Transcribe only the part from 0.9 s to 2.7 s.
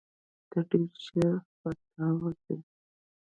ژر ختاوزې!